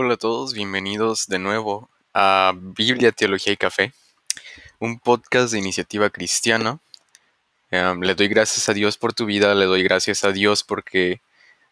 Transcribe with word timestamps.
Hola 0.00 0.14
a 0.14 0.16
todos, 0.16 0.54
bienvenidos 0.54 1.26
de 1.26 1.40
nuevo 1.40 1.90
a 2.14 2.52
Biblia, 2.56 3.10
Teología 3.10 3.52
y 3.52 3.56
Café, 3.56 3.92
un 4.78 5.00
podcast 5.00 5.50
de 5.52 5.58
iniciativa 5.58 6.08
cristiana. 6.08 6.78
Em, 7.72 8.00
le 8.02 8.14
doy 8.14 8.28
gracias 8.28 8.68
a 8.68 8.74
Dios 8.74 8.96
por 8.96 9.12
tu 9.12 9.26
vida, 9.26 9.56
le 9.56 9.64
doy 9.64 9.82
gracias 9.82 10.22
a 10.22 10.30
Dios 10.30 10.62
porque 10.62 11.20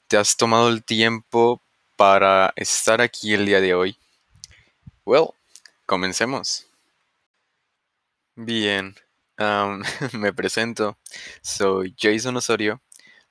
te 0.08 0.16
has 0.16 0.36
tomado 0.36 0.70
el 0.70 0.82
tiempo 0.82 1.62
para 1.94 2.52
estar 2.56 3.00
aquí 3.00 3.32
el 3.32 3.46
día 3.46 3.61
de 3.61 3.75
hoy. 3.75 3.96
Well, 5.04 5.29
comencemos. 5.86 6.66
Bien, 8.34 8.96
me 10.14 10.32
presento. 10.32 10.98
Soy 11.43 11.95
Jason 11.96 12.36
Osorio, 12.36 12.80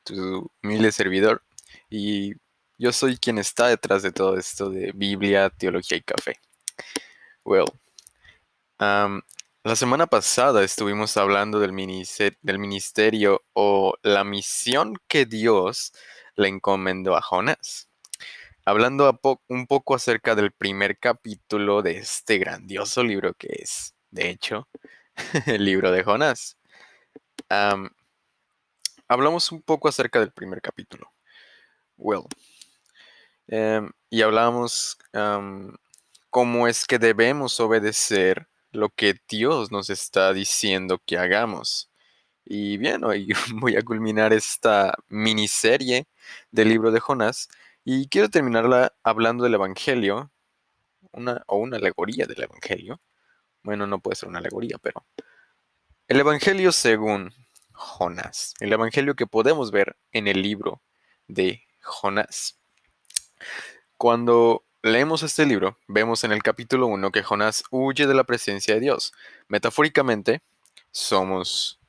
tu 0.05 0.50
humilde 0.64 0.93
servidor, 0.93 1.43
y 1.89 2.36
yo 2.78 2.92
soy 2.92 3.18
quien 3.18 3.38
está 3.38 3.68
detrás 3.68 4.04
de 4.04 4.12
todo 4.12 4.38
esto 4.38 4.70
de 4.70 4.92
Biblia, 4.94 5.50
teología 5.50 5.98
y 5.98 6.02
café. 6.02 6.39
Well, 7.43 7.65
la 8.79 9.75
semana 9.75 10.07
pasada 10.07 10.64
estuvimos 10.64 11.18
hablando 11.18 11.60
del 11.60 11.74
ministerio, 11.74 12.38
del 12.42 12.60
ministerio 12.60 13.43
o 13.54 13.96
la 14.04 14.24
misión 14.24 14.96
que 15.07 15.25
Dios 15.25 15.93
le 16.36 16.50
encomendó 16.50 17.15
a 17.15 17.21
Jonás. 17.21 17.89
Hablando 18.65 19.20
un 19.48 19.68
poco 19.68 19.96
acerca 19.96 20.36
del 20.36 20.51
primer 20.51 20.98
capítulo 20.98 21.82
de 21.82 21.98
este 22.00 22.37
grandioso 22.39 23.04
libro 23.04 23.34
que 23.36 23.48
es, 23.60 23.96
de 24.12 24.29
hecho, 24.29 24.68
el 25.46 25.64
libro 25.65 25.92
de 25.92 26.04
Jonás. 26.04 26.57
hablamos 29.07 29.51
un 29.51 29.62
poco 29.62 29.87
acerca 29.87 30.20
del 30.20 30.32
primer 30.32 30.62
capítulo. 30.62 31.12
Well, 31.98 32.26
Em, 33.48 33.92
y 34.09 34.22
hablamos 34.22 34.98
cómo 36.30 36.67
es 36.67 36.86
que 36.86 37.00
debemos 37.00 37.59
obedecer 37.59 38.48
lo 38.72 38.90
que 38.90 39.16
Dios 39.30 39.72
nos 39.72 39.90
está 39.90 40.34
diciendo 40.34 41.02
que 41.06 41.18
hagamos. 41.18 41.92
Y 42.46 42.78
bien, 42.78 43.04
hoy 43.04 43.30
voy 43.56 43.76
a 43.78 43.82
culminar 43.84 44.34
esta 44.34 44.94
miniserie 45.08 46.08
del 46.52 46.70
libro 46.70 46.92
de 46.92 47.00
Jonás 47.00 47.50
y 47.84 48.08
quiero 48.10 48.30
terminarla 48.30 48.94
hablando 49.04 49.44
del 49.44 49.56
Evangelio, 49.56 50.32
una, 51.12 51.44
o 51.48 51.58
una 51.58 51.78
alegoría 51.78 52.26
del 52.26 52.44
Evangelio. 52.44 53.02
Bueno, 53.64 53.88
no 53.88 54.00
puede 54.00 54.16
ser 54.16 54.30
una 54.30 54.40
alegoría, 54.40 54.78
pero 54.80 55.06
el 56.08 56.20
Evangelio 56.20 56.72
según 56.72 57.34
Jonás, 57.72 58.54
el 58.59 58.74
Evangelio 58.74 59.16
que 59.16 59.28
podemos 59.28 59.72
ver 59.72 59.98
en 60.12 60.28
el 60.28 60.42
libro 60.42 60.82
de 61.28 61.64
Jonás. 61.82 62.59
Cuando 63.98 64.66
leemos 64.82 65.24
este 65.24 65.46
libro, 65.46 65.80
vemos 65.88 66.24
en 66.24 66.32
el 66.32 66.44
capítulo 66.44 66.88
1 66.88 67.12
que 67.12 67.24
Jonás 67.24 67.64
huye 67.72 68.08
de 68.08 68.14
la 68.14 68.24
presencia 68.24 68.76
de 68.76 68.82
Dios. 68.82 69.14
Metafóricamente, 69.48 70.42
somos 70.92 71.80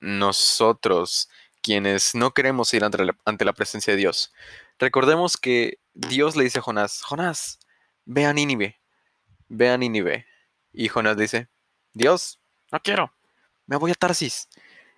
nosotros 0.00 1.28
quienes 1.62 2.14
no 2.14 2.32
queremos 2.32 2.72
ir 2.74 2.84
ante 2.84 3.44
la, 3.44 3.52
presencia 3.52 3.92
de 3.92 3.98
Dios. 3.98 4.32
Recordemos 4.78 5.36
que 5.36 5.78
Dios 5.94 6.36
le 6.36 6.44
dice 6.44 6.60
a 6.60 6.62
Jonás, 6.62 7.02
Jonás, 7.02 7.58
ve 8.04 8.24
a 8.26 8.32
Nínive, 8.32 8.80
ve 9.48 9.70
a 9.70 9.76
Nínive. 9.76 10.26
Y 10.72 10.88
Jonás 10.88 11.16
dice, 11.16 11.48
Dios, 11.92 12.40
no 12.72 12.80
quiero, 12.80 13.12
me 13.66 13.76
voy 13.76 13.90
a 13.90 13.94
Tarsis. 13.94 14.48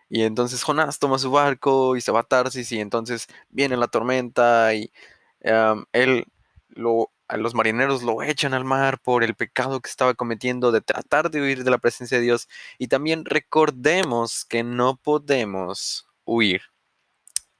Y 0.09 0.23
entonces 0.23 0.63
Jonás 0.63 0.99
toma 0.99 1.19
su 1.19 1.31
barco 1.31 1.97
y 1.97 2.01
se 2.01 2.13
va 2.13 2.21
a 2.21 2.25
Tarsis 2.25 2.71
y 2.73 2.81
entonces 2.81 3.27
viene 3.49 3.77
la 3.77 3.89
tormenta 3.89 4.75
y 4.75 4.93
él 5.41 6.27
lo, 6.69 7.11
a 7.31 7.37
los 7.37 7.55
marineros 7.55 8.03
lo 8.03 8.23
echan 8.23 8.55
al 8.55 8.65
mar 8.65 9.01
por 9.01 9.23
el 9.23 9.35
pecado 9.35 9.81
que 9.81 9.89
estaba 9.89 10.15
cometiendo 10.15 10.73
de 10.73 10.81
tratar 10.81 11.31
de 11.31 11.41
huir 11.41 11.63
de 11.63 11.71
la 11.71 11.79
presencia 11.79 12.19
de 12.19 12.25
Dios. 12.25 12.49
Y 12.79 12.89
también 12.89 13.25
recordemos 13.25 14.45
que 14.45 14.65
no 14.65 14.97
podemos 14.97 16.09
huir 16.25 16.63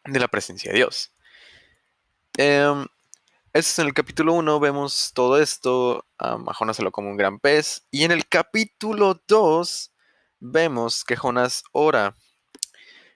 de 0.05 0.19
la 0.19 0.29
presencia 0.29 0.73
de 0.73 0.79
Dios. 0.79 1.13
Um, 2.39 2.87
es 3.53 3.79
en 3.79 3.87
el 3.87 3.95
capítulo 3.95 4.35
1, 4.35 4.61
vemos 4.61 5.13
todo 5.15 5.41
esto, 5.41 6.07
a 6.19 6.39
Jonás 6.55 6.77
se 6.77 6.83
lo 6.83 6.93
como 6.93 7.11
un 7.11 7.17
gran 7.17 7.39
pez. 7.39 7.87
Y 7.91 8.05
en 8.05 8.13
el 8.13 8.27
capítulo 8.27 9.21
2 9.27 9.93
vemos 10.41 11.05
que 11.05 11.17
Jonás 11.17 11.65
ora. 11.73 12.17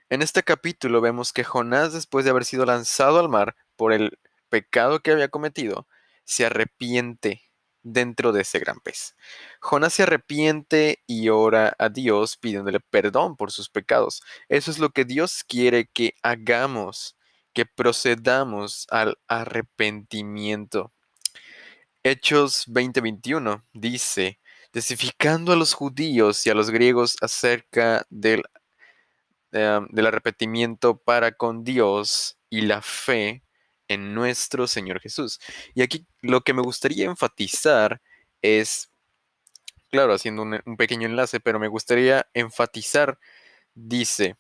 En 0.09 0.23
este 0.23 0.43
capítulo 0.43 1.01
vemos 1.01 1.33
que 1.33 1.45
Jonás, 1.45 1.93
después 1.93 2.25
de 2.25 2.31
haber 2.31 2.45
sido 2.45 2.65
lanzado 2.65 3.19
al 3.19 3.29
mar 3.29 3.57
por 3.77 3.93
el 3.93 4.19
pecado 4.55 5.01
que 5.01 5.11
había 5.11 5.27
cometido, 5.27 5.89
se 6.23 6.47
arrepiente 6.47 7.43
dentro 7.83 8.31
de 8.31 8.43
ese 8.43 8.61
gran 8.61 8.79
pez. 8.79 9.17
Jonás 9.61 9.95
se 9.95 10.05
arrepiente 10.05 11.03
y 11.09 11.29
ora 11.29 11.75
a 11.77 11.89
Dios 11.89 12.37
pidiéndole 12.37 12.79
perdón 12.79 13.37
por 13.37 13.51
sus 13.51 13.69
pecados. 13.69 14.23
Eso 14.49 14.71
es 14.71 14.79
lo 14.79 14.91
que 14.91 15.05
Dios 15.05 15.43
quiere 15.43 15.89
que 15.93 16.15
hagamos, 16.23 17.17
que 17.53 17.67
procedamos 17.67 18.87
al 18.91 19.19
arrepentimiento. 19.27 20.93
Hechos 22.05 22.65
20:21 22.69 23.65
dice, 23.73 24.39
testificando 24.71 25.53
a 25.53 25.57
los 25.57 25.75
judíos 25.75 26.47
y 26.47 26.51
a 26.51 26.55
los 26.55 26.71
griegos 26.71 27.17
acerca 27.21 28.07
del, 28.09 28.45
em, 29.51 29.89
del 29.91 30.07
arrepentimiento 30.07 30.97
para 30.97 31.33
con 31.33 31.65
Dios 31.65 32.39
y 32.51 32.61
la 32.61 32.83
fe 32.83 33.44
en 33.89 34.15
nuestro 34.15 34.67
Señor 34.67 35.01
Jesús. 35.01 35.41
Y 35.75 35.83
aquí 35.83 36.07
lo 36.21 36.43
que 36.43 36.55
me 36.55 36.63
gustaría 36.63 37.07
enfatizar 37.07 38.01
es, 38.43 38.91
claro, 39.91 40.15
haciendo 40.15 40.43
un, 40.43 40.77
pequeño 40.77 41.07
enlace, 41.07 41.41
pero 41.41 41.59
me 41.59 41.69
gustaría 41.69 42.27
enfatizar, 42.35 43.19
dice, 43.75 44.37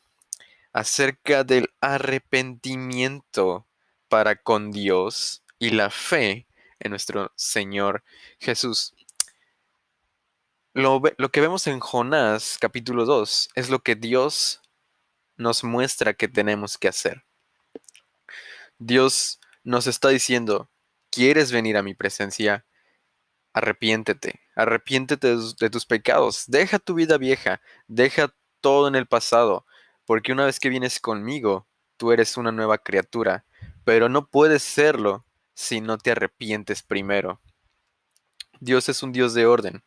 acerca 0.73 1.45
del 1.45 1.71
arrepentimiento 1.81 3.67
para 4.09 4.37
con 4.37 4.71
Dios 4.71 5.43
y 5.59 5.71
la 5.71 5.91
fe 5.91 6.47
en 6.81 6.91
nuestro 6.91 7.33
Señor 7.37 8.05
Jesús. 8.39 8.95
Lo, 10.73 11.01
lo, 11.19 11.31
que 11.31 11.41
vemos 11.41 11.67
en 11.69 11.79
Jonás 11.79 12.59
capítulo 12.61 13.05
2 13.05 13.51
es 13.55 13.71
lo 13.71 13.79
que 13.79 13.95
Dios 13.95 14.61
nos 15.37 15.63
muestra 15.63 16.15
que 16.15 16.29
tenemos 16.29 16.79
que 16.79 16.89
hacer. 16.89 17.25
Dios 18.79 19.41
nos 19.63 19.87
está 19.87 20.09
diciendo, 20.09 20.69
¿quieres 21.11 21.53
venir 21.53 21.77
a 21.77 21.83
mi 21.83 21.95
presencia? 21.95 22.67
Arrepiéntete, 23.53 24.41
arrepiéntete 24.57 25.37
de 25.61 25.71
tus 25.71 25.87
pecados, 25.87 26.45
deja 26.49 26.79
tu 26.79 26.95
vida 26.95 27.17
vieja, 27.19 27.61
deja 27.87 28.35
todo 28.61 28.89
en 28.89 28.97
el 28.97 29.07
pasado, 29.07 29.65
porque 30.07 30.33
una 30.33 30.47
vez 30.47 30.59
que 30.59 30.71
vienes 30.71 30.99
conmigo, 30.99 31.69
tú 31.97 32.11
eres 32.11 32.37
una 32.37 32.51
nueva 32.51 32.79
criatura, 32.79 33.45
pero 33.85 34.09
no 34.09 34.27
puedes 34.29 34.63
serlo 34.63 35.25
si 35.55 35.81
no 35.81 35.99
te 35.99 36.11
arrepientes 36.11 36.83
primero. 36.83 37.41
Dios 38.61 38.89
es 38.89 39.03
un 39.03 39.13
Dios 39.13 39.35
de 39.35 39.47
orden 39.47 39.85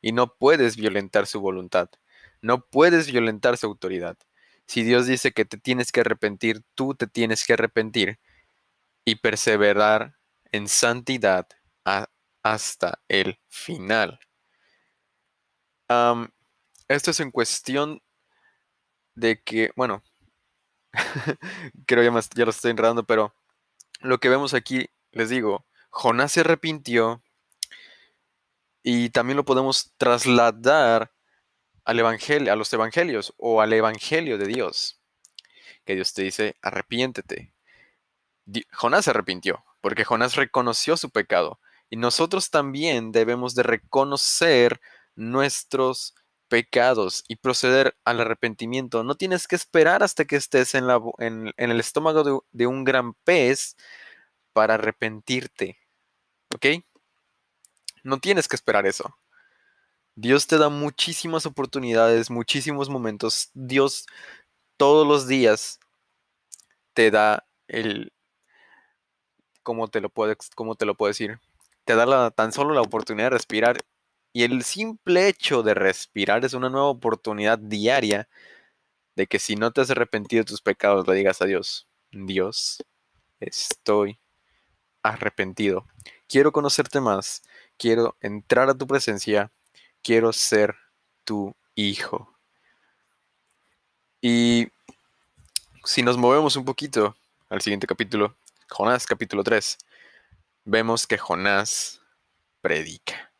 y 0.00 0.12
no 0.12 0.34
puedes 0.34 0.76
violentar 0.76 1.26
su 1.26 1.40
voluntad, 1.40 1.90
no 2.40 2.64
puedes 2.64 3.10
violentar 3.10 3.58
su 3.58 3.66
autoridad. 3.66 4.16
Si 4.66 4.82
Dios 4.82 5.06
dice 5.06 5.32
que 5.32 5.44
te 5.44 5.58
tienes 5.58 5.92
que 5.92 6.00
arrepentir, 6.00 6.62
tú 6.74 6.94
te 6.94 7.06
tienes 7.06 7.46
que 7.46 7.54
arrepentir 7.54 8.18
y 9.04 9.16
perseverar 9.16 10.16
en 10.50 10.68
santidad 10.68 11.48
hasta 12.42 13.00
el 13.08 13.38
final. 13.48 14.20
esto 16.88 17.10
es 17.10 17.20
en 17.20 17.30
cuestión 17.30 18.02
de 19.14 19.42
que, 19.42 19.70
bueno, 19.76 20.02
creo 21.86 22.02
ya, 22.02 22.20
ya 22.34 22.44
lo 22.44 22.50
estoy 22.50 22.70
enredando, 22.70 23.04
pero 23.04 23.34
lo 24.00 24.18
que 24.18 24.28
vemos 24.28 24.54
aquí, 24.54 24.88
les 25.12 25.28
digo, 25.28 25.66
Jonás 25.90 26.32
se 26.32 26.40
arrepintió 26.40 27.22
y 28.82 29.10
también 29.10 29.36
lo 29.36 29.44
podemos 29.44 29.92
trasladar 29.96 31.11
al 31.84 31.98
evangelio, 31.98 32.52
a 32.52 32.56
los 32.56 32.72
evangelios 32.72 33.34
o 33.36 33.60
al 33.60 33.72
evangelio 33.72 34.38
de 34.38 34.46
Dios. 34.46 35.00
Que 35.84 35.94
Dios 35.94 36.14
te 36.14 36.22
dice, 36.22 36.56
arrepiéntete. 36.62 37.52
Jonás 38.72 39.04
se 39.04 39.10
arrepintió, 39.10 39.64
porque 39.80 40.04
Jonás 40.04 40.36
reconoció 40.36 40.96
su 40.96 41.10
pecado. 41.10 41.60
Y 41.90 41.96
nosotros 41.96 42.50
también 42.50 43.12
debemos 43.12 43.54
de 43.54 43.62
reconocer 43.64 44.80
nuestros 45.14 46.14
pecados 46.48 47.24
y 47.28 47.36
proceder 47.36 47.96
al 48.04 48.20
arrepentimiento. 48.20 49.04
No 49.04 49.14
tienes 49.14 49.48
que 49.48 49.56
esperar 49.56 50.02
hasta 50.02 50.24
que 50.24 50.36
estés 50.36 50.74
en, 50.74 50.86
la, 50.86 51.00
en, 51.18 51.52
el 51.56 51.80
estómago 51.80 52.24
de, 52.24 52.38
de 52.52 52.66
un 52.66 52.84
gran 52.84 53.14
pez 53.14 53.76
para 54.52 54.74
arrepentirte. 54.74 55.78
¿Ok? 56.54 56.66
No 58.02 58.18
tienes 58.18 58.48
que 58.48 58.56
esperar 58.56 58.86
eso. 58.86 59.16
Dios 60.14 60.46
te 60.46 60.58
da 60.58 60.68
muchísimas 60.68 61.46
oportunidades, 61.46 62.30
muchísimos 62.30 62.88
momentos. 62.88 63.50
Dios 63.54 64.06
todos 64.76 65.06
los 65.06 65.26
días 65.26 65.80
te 66.94 67.10
da 67.10 67.46
el, 67.68 68.12
¿cómo 69.62 69.88
te 69.88 70.00
lo 70.00 70.10
puedo, 70.10 70.34
cómo 70.54 70.74
te 70.74 70.86
lo 70.86 70.94
puedo 70.94 71.08
decir? 71.08 71.38
te 71.84 71.96
da 71.96 72.30
tan 72.30 72.52
solo 72.52 72.74
la 72.74 72.82
oportunidad 72.82 73.26
de 73.26 73.30
respirar. 73.30 73.78
Y 74.32 74.44
el 74.44 74.62
simple 74.64 75.28
hecho 75.28 75.62
de 75.62 75.74
respirar 75.74 76.44
es 76.44 76.54
una 76.54 76.70
nueva 76.70 76.88
oportunidad 76.88 77.58
diaria 77.58 78.28
de 79.14 79.26
que 79.26 79.38
si 79.38 79.56
no 79.56 79.72
te 79.72 79.82
has 79.82 79.90
arrepentido 79.90 80.40
de 80.40 80.46
tus 80.46 80.62
pecados, 80.62 81.06
le 81.06 81.14
digas 81.14 81.42
a 81.42 81.46
Dios, 81.46 81.86
Dios, 82.12 82.82
estoy 83.40 84.18
arrepentido. 85.02 85.86
Quiero 86.28 86.52
conocerte 86.52 87.00
más. 87.00 87.42
Quiero 87.76 88.16
entrar 88.20 88.70
a 88.70 88.74
tu 88.74 88.86
presencia. 88.86 89.52
Quiero 90.02 90.32
ser 90.32 90.74
tu 91.24 91.54
hijo. 91.76 92.36
Y 94.20 94.68
si 95.84 96.02
nos 96.02 96.16
movemos 96.16 96.56
un 96.56 96.64
poquito 96.64 97.16
al 97.48 97.60
siguiente 97.60 97.86
capítulo, 97.86 98.36
Jonás 98.68 99.06
capítulo 99.06 99.44
3, 99.44 99.78
vemos 100.64 101.06
que 101.06 101.18
Jonás 101.18 102.00
predica. 102.60 103.32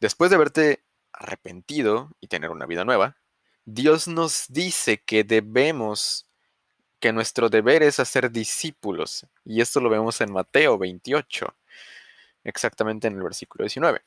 después 0.00 0.30
de 0.30 0.36
haberte 0.36 0.82
arrepentido 1.12 2.10
y 2.20 2.28
tener 2.28 2.50
una 2.50 2.66
vida 2.66 2.84
nueva, 2.84 3.16
Dios 3.66 4.08
nos 4.08 4.46
dice 4.48 5.02
que 5.02 5.24
debemos, 5.24 6.26
que 7.00 7.12
nuestro 7.12 7.50
deber 7.50 7.82
es 7.82 8.00
hacer 8.00 8.30
discípulos. 8.30 9.26
Y 9.44 9.60
esto 9.60 9.80
lo 9.80 9.90
vemos 9.90 10.20
en 10.20 10.32
Mateo 10.32 10.78
28, 10.78 11.54
exactamente 12.44 13.08
en 13.08 13.16
el 13.16 13.22
versículo 13.22 13.64
19. 13.64 14.02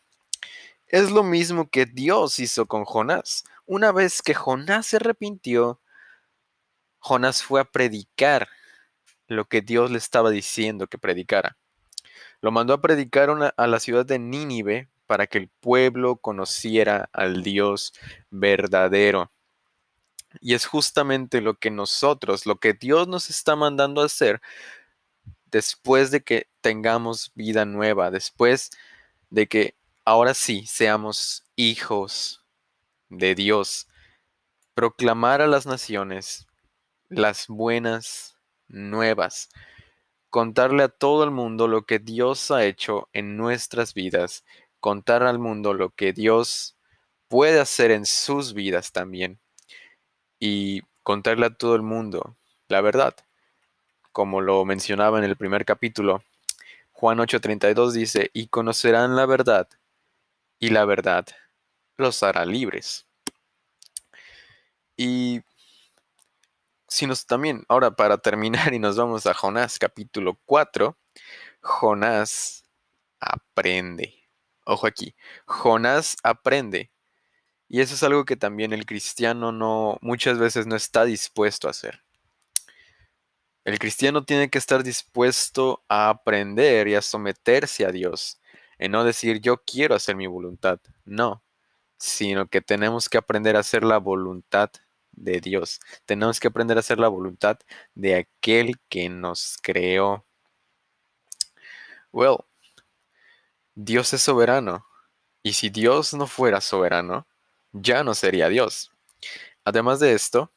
Es 0.90 1.12
lo 1.12 1.24
mismo 1.24 1.70
que 1.70 1.86
Dios 1.86 2.40
hizo 2.40 2.66
con 2.66 2.84
Jonás. 2.84 3.44
Una 3.68 3.92
vez 3.92 4.24
que 4.24 4.34
Jonás 4.34 4.88
se 4.88 4.96
arrepintió, 4.96 5.80
Jonás 6.98 7.44
fue 7.44 7.62
a 7.62 7.66
predicar 7.66 8.50
lo 9.28 9.46
que 9.46 9.62
Dios 9.62 9.92
le 9.92 10.00
estaba 10.00 10.32
diciendo 10.32 10.88
que 10.88 10.98
predicara. 10.98 11.58
Lo 12.42 12.52
mandó 12.52 12.74
a 12.74 12.82
predicar 12.82 13.30
a 13.56 13.68
la 13.68 13.80
ciudad 13.80 14.04
de 14.04 14.18
Nínive 14.18 14.90
para 15.06 15.28
que 15.28 15.38
el 15.38 15.50
pueblo 15.50 16.18
conociera 16.18 17.08
al 17.14 17.44
Dios 17.44 17.94
verdadero. 18.32 19.32
Y 20.42 20.56
es 20.56 20.66
justamente 20.66 21.42
lo 21.42 21.54
que 21.54 21.70
nosotros, 21.70 22.48
lo 22.48 22.60
que 22.60 22.74
Dios 22.74 23.08
nos 23.08 23.30
está 23.30 23.56
mandando 23.56 24.02
a 24.02 24.06
hacer 24.06 24.42
después 25.46 26.10
de 26.10 26.22
que 26.22 26.48
tengamos 26.62 27.32
vida 27.36 27.66
nueva, 27.66 28.10
después 28.10 28.72
de 29.30 29.48
que 29.48 29.79
ahora 30.10 30.34
sí 30.34 30.66
seamos 30.66 31.44
hijos 31.56 32.44
de 33.10 33.36
Dios. 33.36 33.88
Proclamar 34.74 35.40
a 35.40 35.46
las 35.46 35.68
naciones 35.68 36.48
las 37.10 37.46
buenas 37.48 38.36
nuevas. 38.68 39.50
Contarle 40.32 40.82
a 40.82 40.88
todo 40.88 41.24
el 41.24 41.30
mundo 41.30 41.68
lo 41.68 41.84
que 41.84 42.00
Dios 42.00 42.50
ha 42.50 42.66
hecho 42.66 43.08
en 43.14 43.38
nuestras 43.38 43.94
vidas. 43.94 44.44
Contar 44.80 45.22
al 45.22 45.38
mundo 45.38 45.76
lo 45.76 45.92
que 45.92 46.12
Dios 46.12 46.76
puede 47.28 47.60
hacer 47.60 47.92
en 47.92 48.08
sus 48.08 48.56
vidas 48.56 48.92
también 48.92 49.40
y 50.40 50.82
contarle 51.04 51.46
a 51.46 51.54
todo 51.54 51.76
el 51.76 51.84
mundo 51.84 52.36
la 52.68 52.82
verdad. 52.82 53.16
Como 54.12 54.42
lo 54.42 54.66
mencionaba 54.66 55.20
en 55.20 55.26
el 55.26 55.36
primer 55.36 55.66
capítulo, 55.66 56.24
Juan 56.94 57.20
8:32 57.20 57.94
dice, 57.94 58.32
y 58.34 58.48
conocerán 58.48 59.16
la 59.16 59.28
verdad, 59.28 59.70
y 60.60 60.70
la 60.70 60.86
verdad 60.86 61.26
los 61.98 62.22
hará 62.24 62.46
libres. 62.46 63.08
Y 64.96 65.42
si 66.88 67.08
nos 67.08 67.26
también, 67.26 67.64
ahora 67.70 67.96
para 67.96 68.18
terminar 68.18 68.74
y 68.74 68.80
nos 68.80 68.98
vamos 68.98 69.26
a 69.26 69.34
Jonás 69.34 69.80
capítulo 69.80 70.40
4, 70.46 70.98
Jonás 71.62 72.66
aprende. 73.20 74.16
Ojo 74.66 74.88
aquí, 74.88 75.16
Jonás 75.46 76.18
aprende. 76.24 76.92
Y 77.68 77.82
eso 77.82 77.94
es 77.94 78.04
algo 78.04 78.26
que 78.26 78.36
también 78.36 78.74
el 78.74 78.86
cristiano 78.86 79.52
no 79.52 79.98
muchas 80.02 80.40
veces 80.40 80.66
no 80.68 80.76
está 80.76 81.06
dispuesto 81.06 81.68
a 81.68 81.72
hacer. 81.72 82.04
El 83.64 83.78
cristiano 83.78 84.26
tiene 84.26 84.50
que 84.50 84.58
estar 84.58 84.84
dispuesto 84.84 85.84
a 85.88 86.10
aprender 86.10 86.88
y 86.88 86.96
a 86.96 87.02
someterse 87.02 87.86
a 87.86 87.92
Dios, 87.92 88.39
en 88.80 88.92
no 88.92 89.04
decir 89.04 89.42
yo 89.42 89.58
quiero 89.64 89.96
hacer 89.96 90.16
mi 90.16 90.28
voluntad, 90.28 90.80
no, 91.06 91.44
sino 91.98 92.48
que 92.48 92.62
tenemos 92.62 93.10
que 93.10 93.18
aprender 93.20 93.56
a 93.56 93.60
hacer 93.60 93.84
la 93.84 94.00
voluntad 94.00 94.72
de 95.12 95.42
Dios. 95.42 95.80
Tenemos 96.06 96.40
que 96.40 96.48
aprender 96.48 96.78
a 96.78 96.80
hacer 96.80 97.00
la 97.00 97.10
voluntad 97.10 97.60
de 97.94 98.16
aquel 98.16 98.80
que 98.90 99.10
nos 99.10 99.58
creó. 99.62 100.26
Well, 102.12 102.38
Dios 103.76 104.14
es 104.14 104.22
soberano. 104.22 104.86
Y 105.44 105.54
si 105.54 105.70
Dios 105.70 106.14
no 106.14 106.28
fuera 106.28 106.62
soberano, 106.62 107.28
ya 107.72 108.04
no 108.04 108.14
sería 108.16 108.50
Dios. 108.50 108.92
Además 109.64 110.00
de 110.00 110.14
esto, 110.14 110.52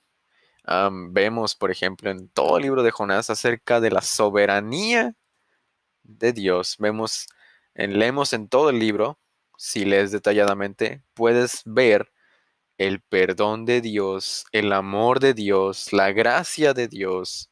vemos, 0.92 1.54
por 1.54 1.70
ejemplo, 1.70 2.10
en 2.10 2.28
todo 2.28 2.56
el 2.56 2.64
libro 2.64 2.82
de 2.82 2.90
Jonás 2.90 3.30
acerca 3.30 3.80
de 3.80 3.90
la 3.90 4.02
soberanía 4.02 5.14
de 6.02 6.32
Dios. 6.32 6.76
Vemos, 6.78 7.28
leemos 7.74 8.32
en 8.32 8.48
todo 8.48 8.70
el 8.70 8.78
libro, 8.78 9.18
si 9.56 9.84
lees 9.84 10.10
detalladamente, 10.10 11.02
puedes 11.14 11.62
ver 11.64 12.12
el 12.78 13.00
perdón 13.00 13.64
de 13.64 13.80
Dios, 13.80 14.44
el 14.52 14.72
amor 14.72 15.20
de 15.20 15.34
Dios, 15.34 15.92
la 15.92 16.12
gracia 16.12 16.74
de 16.74 16.88
Dios, 16.88 17.50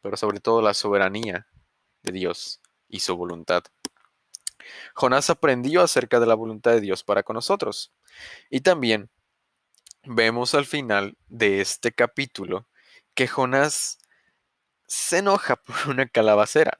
pero 0.00 0.16
sobre 0.16 0.40
todo 0.40 0.62
la 0.62 0.74
soberanía 0.74 1.46
de 2.02 2.12
Dios 2.12 2.60
y 2.88 3.00
su 3.00 3.16
voluntad. 3.16 3.64
Jonás 4.94 5.30
aprendió 5.30 5.82
acerca 5.82 6.20
de 6.20 6.26
la 6.26 6.34
voluntad 6.34 6.72
de 6.72 6.80
Dios 6.80 7.02
para 7.02 7.22
con 7.22 7.34
nosotros. 7.34 7.92
Y 8.50 8.60
también 8.60 9.10
vemos 10.04 10.54
al 10.54 10.66
final 10.66 11.16
de 11.28 11.60
este 11.60 11.92
capítulo 11.92 12.68
que 13.14 13.28
Jonás 13.28 13.98
se 14.86 15.18
enoja 15.18 15.56
por 15.62 15.88
una 15.88 16.06
calabacera. 16.06 16.78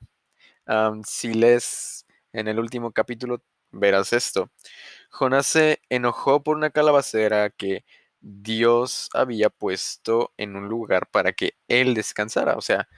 si 1.04 1.34
lees 1.34 2.06
en 2.32 2.48
el 2.48 2.58
último 2.58 2.92
capítulo, 2.92 3.42
verás 3.70 4.12
esto. 4.12 4.50
Jonás 5.10 5.46
se 5.46 5.80
enojó 5.88 6.42
por 6.42 6.56
una 6.56 6.70
calabacera 6.70 7.50
que 7.50 7.84
Dios 8.20 9.10
había 9.14 9.50
puesto 9.50 10.32
en 10.36 10.56
un 10.56 10.68
lugar 10.68 11.08
para 11.10 11.32
que 11.32 11.54
él 11.68 11.94
descansara. 11.94 12.56
O 12.56 12.62
sea, 12.62 12.88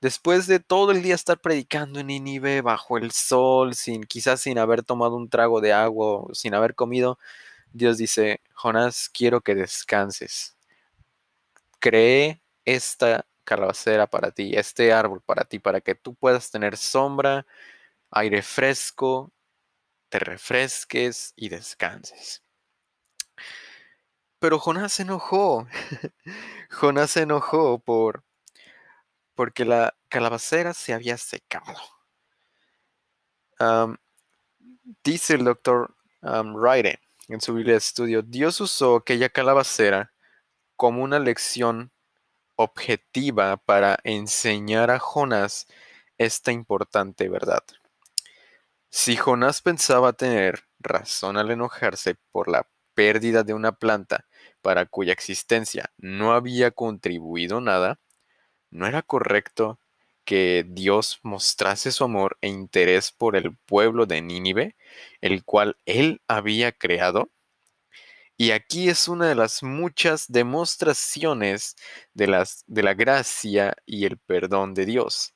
después 0.00 0.46
de 0.46 0.60
todo 0.60 0.92
el 0.92 1.02
día 1.02 1.14
estar 1.14 1.40
predicando 1.40 2.00
en 2.00 2.08
Nínive 2.08 2.62
bajo 2.62 2.98
el 2.98 3.12
sol, 3.12 3.74
sin 3.74 4.04
quizás 4.04 4.40
sin 4.42 4.58
haber 4.58 4.82
tomado 4.82 5.16
un 5.16 5.28
trago 5.30 5.60
de 5.60 5.72
agua, 5.72 6.26
sin 6.34 6.54
haber 6.54 6.74
comido, 6.74 7.18
Dios 7.72 7.98
dice, 7.98 8.40
Jonás, 8.54 9.08
quiero 9.08 9.40
que 9.40 9.54
descanses. 9.54 10.56
Cree 11.78 12.42
esta 12.64 13.26
calabacera 13.44 14.06
para 14.06 14.30
ti, 14.30 14.54
este 14.54 14.92
árbol 14.92 15.20
para 15.20 15.44
ti, 15.44 15.58
para 15.58 15.80
que 15.80 15.94
tú 15.94 16.14
puedas 16.14 16.50
tener 16.50 16.76
sombra, 16.76 17.46
aire 18.12 18.42
fresco, 18.42 19.32
te 20.08 20.18
refresques 20.18 21.32
y 21.36 21.48
descanses. 21.48 22.42
Pero 24.38 24.58
Jonás 24.58 24.92
se 24.92 25.02
enojó. 25.02 25.66
Jonás 26.70 27.12
se 27.12 27.22
enojó 27.22 27.78
por 27.78 28.24
porque 29.34 29.64
la 29.64 29.94
calabacera 30.08 30.74
se 30.74 30.92
había 30.92 31.16
secado. 31.16 31.74
dice 35.02 35.34
el 35.34 35.44
doctor 35.44 35.96
um, 36.20 36.54
en 37.28 37.40
su 37.40 37.54
Biblia 37.54 37.74
de 37.74 37.78
estudio, 37.78 38.22
Dios 38.22 38.60
usó 38.60 38.96
aquella 38.96 39.28
calabacera 39.30 40.12
como 40.76 41.02
una 41.02 41.18
lección 41.18 41.92
objetiva 42.56 43.56
para 43.56 43.98
enseñar 44.04 44.90
a 44.90 44.98
Jonás 44.98 45.66
esta 46.18 46.52
importante 46.52 47.28
verdad. 47.28 47.62
Si 48.94 49.16
Jonás 49.16 49.62
pensaba 49.62 50.12
tener 50.12 50.64
razón 50.78 51.38
al 51.38 51.50
enojarse 51.50 52.16
por 52.30 52.48
la 52.48 52.68
pérdida 52.92 53.42
de 53.42 53.54
una 53.54 53.72
planta 53.72 54.26
para 54.60 54.84
cuya 54.84 55.14
existencia 55.14 55.90
no 55.96 56.34
había 56.34 56.72
contribuido 56.72 57.62
nada, 57.62 58.00
¿no 58.70 58.86
era 58.86 59.00
correcto 59.00 59.80
que 60.26 60.66
Dios 60.68 61.20
mostrase 61.22 61.90
su 61.90 62.04
amor 62.04 62.36
e 62.42 62.48
interés 62.48 63.12
por 63.12 63.34
el 63.34 63.56
pueblo 63.56 64.04
de 64.04 64.20
Nínive, 64.20 64.76
el 65.22 65.42
cual 65.42 65.78
él 65.86 66.20
había 66.28 66.70
creado. 66.72 67.30
Y 68.36 68.50
aquí 68.50 68.90
es 68.90 69.08
una 69.08 69.26
de 69.26 69.34
las 69.34 69.62
muchas 69.62 70.26
demostraciones 70.30 71.76
de, 72.12 72.46
de 72.66 72.82
la 72.82 72.92
gracia 72.92 73.74
y 73.86 74.04
el 74.04 74.18
perdón 74.18 74.74
de 74.74 74.84
Dios. 74.84 75.34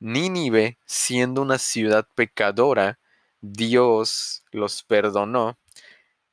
Nínive, 0.00 0.78
siendo 0.86 1.42
una 1.42 1.58
ciudad 1.58 2.08
pecadora, 2.14 2.98
Dios 3.40 4.44
los 4.50 4.82
perdonó. 4.82 5.58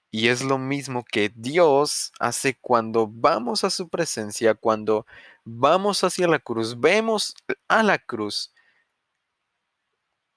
Y 0.10 0.30
es 0.30 0.42
lo 0.42 0.58
mismo 0.58 1.06
que 1.06 1.32
Dios 1.36 2.12
hace 2.20 2.58
cuando 2.60 3.08
vamos 3.08 3.64
a 3.64 3.70
su 3.70 3.90
presencia, 3.90 4.56
cuando 4.56 5.06
vamos 5.44 6.04
hacia 6.04 6.28
la 6.28 6.40
cruz, 6.40 6.80
vemos 6.80 7.36
a 7.68 7.84
la 7.84 8.00
cruz, 8.00 8.54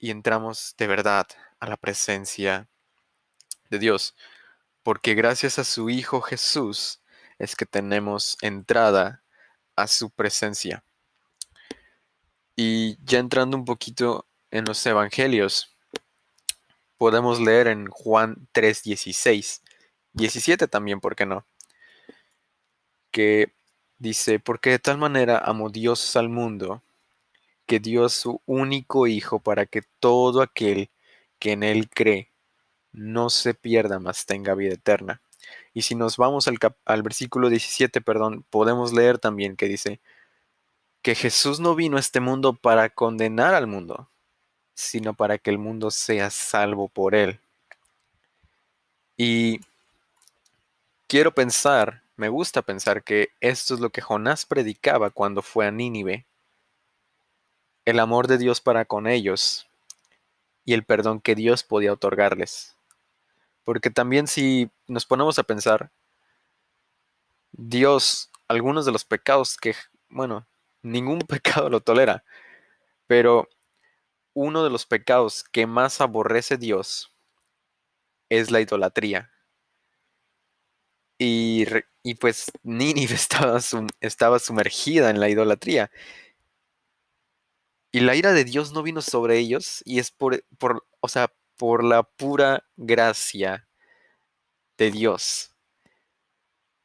y 0.00 0.10
entramos 0.10 0.74
de 0.78 0.86
verdad 0.86 1.26
a 1.60 1.68
la 1.68 1.76
presencia 1.76 2.68
de 3.68 3.78
Dios, 3.78 4.16
porque 4.82 5.14
gracias 5.14 5.58
a 5.58 5.64
su 5.64 5.90
Hijo 5.90 6.22
Jesús 6.22 7.02
es 7.38 7.54
que 7.54 7.66
tenemos 7.66 8.38
entrada 8.40 9.22
a 9.76 9.86
su 9.86 10.10
presencia. 10.10 10.82
Y 12.62 12.98
ya 13.06 13.20
entrando 13.20 13.56
un 13.56 13.64
poquito 13.64 14.26
en 14.50 14.66
los 14.66 14.84
evangelios, 14.84 15.74
podemos 16.98 17.40
leer 17.40 17.68
en 17.68 17.86
Juan 17.86 18.48
3:16, 18.52 19.62
17 20.12 20.68
también, 20.68 21.00
¿por 21.00 21.16
qué 21.16 21.24
no? 21.24 21.46
Que 23.10 23.54
dice, 23.96 24.40
porque 24.40 24.68
de 24.72 24.78
tal 24.78 24.98
manera 24.98 25.38
amó 25.38 25.70
Dios 25.70 26.16
al 26.16 26.28
mundo, 26.28 26.82
que 27.64 27.80
dio 27.80 28.10
su 28.10 28.42
único 28.44 29.06
Hijo 29.06 29.40
para 29.40 29.64
que 29.64 29.80
todo 29.98 30.42
aquel 30.42 30.90
que 31.38 31.52
en 31.52 31.62
Él 31.62 31.88
cree 31.88 32.30
no 32.92 33.30
se 33.30 33.54
pierda, 33.54 34.00
mas 34.00 34.26
tenga 34.26 34.54
vida 34.54 34.74
eterna. 34.74 35.22
Y 35.72 35.80
si 35.80 35.94
nos 35.94 36.18
vamos 36.18 36.46
al, 36.46 36.58
al 36.84 37.02
versículo 37.02 37.48
17, 37.48 38.02
perdón, 38.02 38.44
podemos 38.50 38.92
leer 38.92 39.18
también 39.18 39.56
que 39.56 39.66
dice 39.66 40.02
que 41.02 41.14
Jesús 41.14 41.60
no 41.60 41.74
vino 41.74 41.96
a 41.96 42.00
este 42.00 42.20
mundo 42.20 42.52
para 42.54 42.90
condenar 42.90 43.54
al 43.54 43.66
mundo, 43.66 44.08
sino 44.74 45.14
para 45.14 45.38
que 45.38 45.50
el 45.50 45.58
mundo 45.58 45.90
sea 45.90 46.30
salvo 46.30 46.88
por 46.88 47.14
él. 47.14 47.40
Y 49.16 49.60
quiero 51.06 51.34
pensar, 51.34 52.02
me 52.16 52.28
gusta 52.28 52.62
pensar 52.62 53.02
que 53.02 53.30
esto 53.40 53.74
es 53.74 53.80
lo 53.80 53.90
que 53.90 54.02
Jonás 54.02 54.46
predicaba 54.46 55.10
cuando 55.10 55.42
fue 55.42 55.66
a 55.66 55.70
Nínive. 55.70 56.26
El 57.84 57.98
amor 57.98 58.26
de 58.26 58.38
Dios 58.38 58.60
para 58.60 58.84
con 58.84 59.06
ellos 59.06 59.66
y 60.64 60.74
el 60.74 60.84
perdón 60.84 61.20
que 61.20 61.34
Dios 61.34 61.62
podía 61.62 61.92
otorgarles. 61.92 62.76
Porque 63.64 63.90
también 63.90 64.26
si 64.26 64.70
nos 64.86 65.06
ponemos 65.06 65.38
a 65.38 65.42
pensar, 65.42 65.90
Dios, 67.52 68.30
algunos 68.48 68.86
de 68.86 68.92
los 68.92 69.04
pecados 69.04 69.56
que, 69.56 69.74
bueno, 70.08 70.46
ningún 70.82 71.20
pecado 71.28 71.70
lo 71.70 71.80
tolera, 71.80 72.24
pero 73.06 73.48
uno 74.34 74.64
de 74.64 74.70
los 74.70 74.86
pecados 74.86 75.44
que 75.44 75.66
más 75.66 76.00
aborrece 76.00 76.56
Dios 76.58 77.12
es 78.30 78.50
la 78.50 78.60
idolatría. 78.60 79.30
Y, 81.18 81.66
y 82.02 82.14
pues 82.14 82.50
Nínive 82.62 83.14
estaba, 83.14 83.60
estaba 84.00 84.38
sumergida 84.38 85.10
en 85.10 85.20
la 85.20 85.28
idolatría. 85.28 85.90
Y 87.92 88.00
la 88.00 88.14
ira 88.14 88.32
de 88.32 88.44
Dios 88.44 88.72
no 88.72 88.82
vino 88.82 89.02
sobre 89.02 89.38
ellos 89.38 89.82
y 89.84 89.98
es 89.98 90.10
por, 90.12 90.44
por, 90.58 90.86
o 91.00 91.08
sea, 91.08 91.32
por 91.56 91.84
la 91.84 92.04
pura 92.04 92.64
gracia 92.76 93.68
de 94.78 94.90
Dios. 94.90 95.54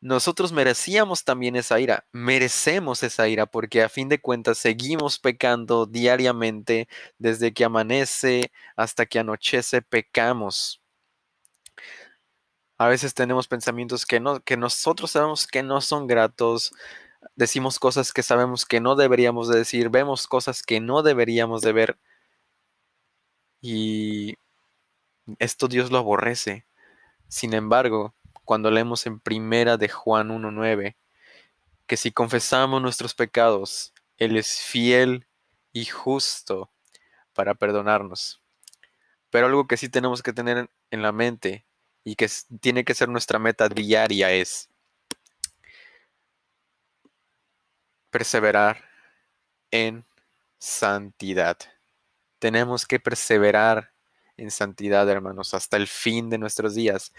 Nosotros 0.05 0.51
merecíamos 0.51 1.23
también 1.23 1.55
esa 1.55 1.79
ira, 1.79 2.05
merecemos 2.11 3.01
esa 3.01 3.27
ira 3.27 3.47
porque 3.47 3.81
a 3.81 3.89
fin 3.89 4.07
de 4.07 4.21
cuentas 4.21 4.59
seguimos 4.59 5.17
pecando 5.17 5.87
diariamente 5.87 6.87
desde 7.17 7.55
que 7.55 7.65
amanece 7.65 8.51
hasta 8.75 9.07
que 9.07 9.17
anochece 9.17 9.81
pecamos. 9.81 10.79
A 12.77 12.87
veces 12.87 13.15
tenemos 13.15 13.47
pensamientos 13.47 14.05
que, 14.05 14.19
no, 14.19 14.41
que 14.41 14.57
nosotros 14.57 15.09
sabemos 15.09 15.47
que 15.47 15.63
no 15.63 15.81
son 15.81 16.05
gratos, 16.05 16.71
decimos 17.35 17.79
cosas 17.79 18.13
que 18.13 18.21
sabemos 18.21 18.67
que 18.67 18.81
no 18.81 18.95
deberíamos 18.95 19.47
de 19.47 19.57
decir, 19.57 19.89
vemos 19.89 20.27
cosas 20.27 20.61
que 20.61 20.79
no 20.81 21.01
deberíamos 21.01 21.61
de 21.61 21.73
ver 21.73 21.97
y 23.59 24.35
esto 25.39 25.67
Dios 25.67 25.89
lo 25.89 25.97
aborrece. 25.97 26.67
Sin 27.27 27.55
embargo, 27.55 28.13
cuando 28.45 28.71
leemos 28.71 29.05
en 29.05 29.19
primera 29.19 29.77
de 29.77 29.89
Juan 29.89 30.29
1.9, 30.29 30.95
que 31.87 31.97
si 31.97 32.11
confesamos 32.11 32.81
nuestros 32.81 33.13
pecados, 33.13 33.93
Él 34.17 34.37
es 34.37 34.61
fiel 34.61 35.27
y 35.73 35.85
justo 35.85 36.71
para 37.33 37.55
perdonarnos. 37.55 38.41
Pero 39.29 39.47
algo 39.47 39.67
que 39.67 39.77
sí 39.77 39.89
tenemos 39.89 40.23
que 40.23 40.33
tener 40.33 40.69
en 40.91 41.01
la 41.01 41.11
mente 41.11 41.65
y 42.03 42.15
que 42.15 42.29
tiene 42.61 42.85
que 42.85 42.93
ser 42.93 43.09
nuestra 43.09 43.39
meta 43.39 43.67
diaria 43.67 44.31
es 44.31 44.69
perseverar 48.09 48.85
en 49.71 50.05
santidad. 50.57 51.57
Tenemos 52.39 52.85
que 52.85 52.99
perseverar 52.99 53.91
en 54.37 54.51
santidad, 54.51 55.09
hermanos, 55.09 55.53
hasta 55.53 55.77
el 55.77 55.87
fin 55.87 56.29
de 56.29 56.37
nuestros 56.37 56.75
días. 56.75 57.13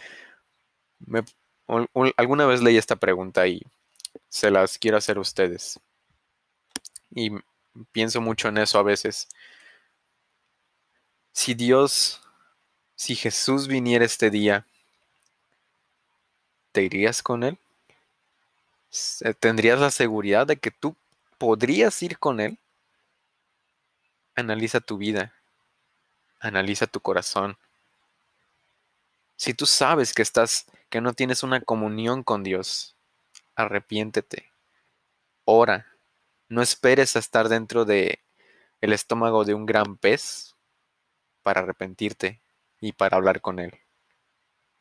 Alguna 2.16 2.46
vez 2.46 2.62
leí 2.62 2.76
esta 2.76 2.96
pregunta 2.96 3.46
y 3.46 3.62
se 4.28 4.50
las 4.50 4.78
quiero 4.78 4.96
hacer 4.96 5.16
a 5.16 5.20
ustedes. 5.20 5.80
Y 7.10 7.30
pienso 7.92 8.20
mucho 8.20 8.48
en 8.48 8.58
eso 8.58 8.78
a 8.78 8.82
veces. 8.82 9.28
Si 11.32 11.54
Dios, 11.54 12.20
si 12.94 13.14
Jesús 13.14 13.68
viniera 13.68 14.04
este 14.04 14.30
día, 14.30 14.66
¿te 16.72 16.82
irías 16.82 17.22
con 17.22 17.42
Él? 17.42 17.58
¿Tendrías 19.40 19.78
la 19.78 19.90
seguridad 19.90 20.46
de 20.46 20.56
que 20.56 20.70
tú 20.70 20.96
podrías 21.38 22.02
ir 22.02 22.18
con 22.18 22.40
Él? 22.40 22.58
Analiza 24.34 24.80
tu 24.80 24.96
vida. 24.96 25.34
Analiza 26.40 26.86
tu 26.86 27.00
corazón. 27.00 27.56
Si 29.36 29.52
tú 29.54 29.66
sabes 29.66 30.12
que 30.12 30.22
estás, 30.22 30.66
que 30.90 31.00
no 31.00 31.12
tienes 31.12 31.42
una 31.42 31.60
comunión 31.60 32.22
con 32.22 32.42
Dios, 32.42 32.94
arrepiéntete. 33.54 34.50
Ora. 35.44 35.86
No 36.48 36.62
esperes 36.62 37.16
a 37.16 37.18
estar 37.18 37.48
dentro 37.48 37.84
de 37.84 38.20
el 38.80 38.92
estómago 38.92 39.44
de 39.44 39.54
un 39.54 39.66
gran 39.66 39.96
pez 39.96 40.54
para 41.42 41.62
arrepentirte 41.62 42.40
y 42.80 42.92
para 42.92 43.16
hablar 43.16 43.40
con 43.40 43.58
él. 43.58 43.72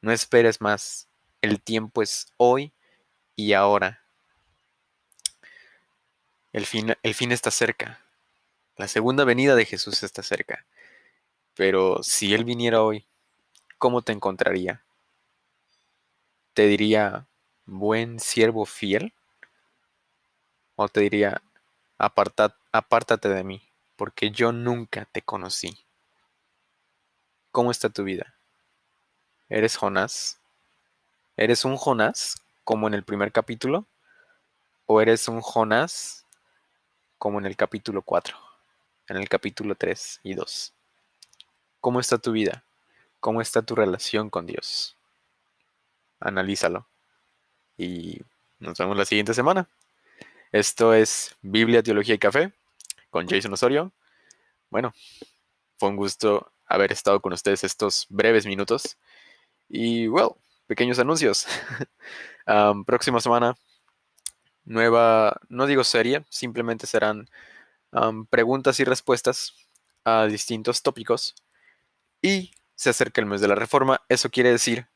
No 0.01 0.11
esperes 0.11 0.61
más. 0.61 1.07
El 1.41 1.61
tiempo 1.61 2.03
es 2.03 2.27
hoy 2.37 2.71
y 3.35 3.53
ahora. 3.53 4.03
El 6.53 6.67
fin, 6.67 6.93
el 7.01 7.13
fin 7.15 7.31
está 7.31 7.49
cerca. 7.49 7.99
La 8.77 8.87
segunda 8.87 9.23
venida 9.23 9.55
de 9.55 9.65
Jesús 9.65 10.03
está 10.03 10.21
cerca. 10.21 10.65
Pero 11.55 12.03
si 12.03 12.33
Él 12.33 12.43
viniera 12.43 12.83
hoy, 12.83 13.05
¿cómo 13.79 14.01
te 14.03 14.11
encontraría? 14.11 14.84
¿Te 16.55 16.67
diría, 16.67 17.27
buen 17.65 18.17
siervo 18.21 18.65
fiel? 18.65 19.11
¿O 20.77 20.87
te 20.87 21.01
diría, 21.01 21.41
apártate 21.97 23.27
de 23.27 23.43
mí, 23.43 23.61
porque 23.97 24.31
yo 24.31 24.53
nunca 24.53 25.03
te 25.03 25.21
conocí? 25.21 25.77
¿Cómo 27.51 27.71
está 27.71 27.89
tu 27.89 28.05
vida? 28.05 28.35
¿Eres 29.49 29.75
Jonás? 29.75 30.39
¿Eres 31.35 31.65
un 31.65 31.75
Jonás 31.75 32.41
como 32.63 32.87
en 32.87 32.93
el 32.93 33.03
primer 33.03 33.33
capítulo? 33.33 33.85
¿O 34.85 35.01
eres 35.01 35.27
un 35.27 35.41
Jonás 35.41 36.25
como 37.17 37.37
en 37.39 37.47
el 37.47 37.57
capítulo 37.57 38.01
4, 38.01 38.37
en 39.09 39.17
el 39.17 39.27
capítulo 39.27 39.75
3 39.75 40.21
y 40.23 40.35
2? 40.35 40.73
¿Cómo 41.81 41.99
está 41.99 42.17
tu 42.17 42.31
vida? 42.31 42.63
¿Cómo 43.19 43.41
está 43.41 43.61
tu 43.61 43.75
relación 43.75 44.29
con 44.29 44.45
Dios? 44.45 44.94
Analízalo. 46.19 46.87
Y 47.77 48.21
nos 48.59 48.77
vemos 48.77 48.97
la 48.97 49.05
siguiente 49.05 49.33
semana. 49.33 49.69
Esto 50.51 50.93
es 50.93 51.35
Biblia, 51.41 51.83
Teología 51.83 52.15
y 52.15 52.19
Café 52.19 52.53
con 53.09 53.27
Jason 53.27 53.53
Osorio. 53.53 53.93
Bueno, 54.69 54.93
fue 55.77 55.89
un 55.89 55.95
gusto 55.95 56.51
haber 56.65 56.91
estado 56.91 57.21
con 57.21 57.33
ustedes 57.33 57.63
estos 57.63 58.07
breves 58.09 58.45
minutos. 58.45 58.97
Y, 59.69 60.07
well, 60.07 60.31
pequeños 60.67 60.99
anuncios. 60.99 61.45
próxima 62.85 63.21
semana, 63.21 63.55
nueva, 64.63 65.39
no 65.49 65.65
digo 65.65 65.83
serie, 65.83 66.25
simplemente 66.29 66.87
serán 66.87 67.29
preguntas 68.29 68.79
y 68.79 68.83
respuestas 68.83 69.55
a 70.03 70.25
distintos 70.25 70.81
tópicos 70.81 71.35
y 72.21 72.51
se 72.75 72.89
acerca 72.89 73.21
el 73.21 73.27
mes 73.27 73.41
de 73.41 73.47
la 73.47 73.55
reforma. 73.55 74.01
Eso 74.09 74.29
quiere 74.29 74.51
decir, 74.51 74.87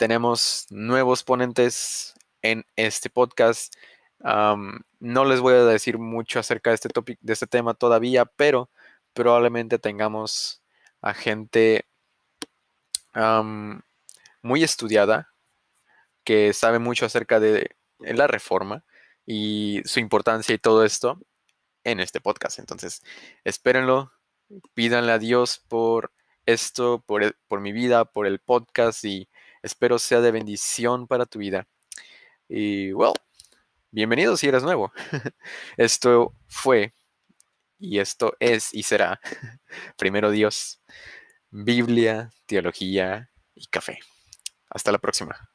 tenemos 0.00 0.66
nuevos 0.70 1.22
ponentes 1.24 2.14
en 2.40 2.64
este 2.74 3.10
podcast. 3.10 3.74
no 4.18 5.24
les 5.26 5.40
voy 5.40 5.52
a 5.52 5.64
decir 5.66 5.98
mucho 5.98 6.38
acerca 6.38 6.70
de 6.70 6.76
este, 6.76 6.88
de 7.20 7.32
este 7.34 7.46
tema 7.46 7.74
todavía, 7.74 8.24
pero 8.24 8.70
probablemente 9.12 9.78
tengamos 9.78 10.62
a 11.02 11.12
gente 11.12 11.84
muy 14.40 14.62
estudiada 14.64 15.34
que 16.24 16.54
sabe 16.54 16.78
mucho 16.78 17.04
acerca 17.04 17.38
de 17.38 17.76
la 17.98 18.26
reforma 18.26 18.84
y 19.26 19.82
su 19.84 20.00
importancia 20.00 20.54
y 20.54 20.58
todo 20.58 20.82
esto 20.82 21.20
en 21.84 22.00
este 22.00 22.22
podcast. 22.22 22.58
Entonces, 22.58 23.02
espérenlo, 23.44 24.12
pídanle 24.72 25.12
a 25.12 25.18
Dios 25.18 25.62
por 25.68 26.10
esto, 26.46 27.04
por, 27.06 27.36
por 27.48 27.60
mi 27.60 27.72
vida, 27.72 28.06
por 28.06 28.26
el 28.26 28.38
podcast 28.38 29.04
y 29.04 29.28
espero 29.62 29.98
sea 29.98 30.20
de 30.20 30.30
bendición 30.30 31.06
para 31.06 31.26
tu 31.26 31.38
vida. 31.38 31.66
Y, 32.48 32.92
well, 32.92 33.14
bienvenido 33.90 34.36
si 34.36 34.48
eres 34.48 34.62
nuevo. 34.62 34.92
Esto 35.76 36.34
fue 36.48 36.94
y 37.80 37.98
esto 37.98 38.36
es 38.40 38.74
y 38.74 38.82
será 38.82 39.20
primero 39.96 40.30
Dios, 40.30 40.82
Biblia, 41.50 42.30
teología 42.46 43.30
y 43.54 43.66
café. 43.66 43.98
Hasta 44.68 44.92
la 44.92 44.98
próxima. 44.98 45.50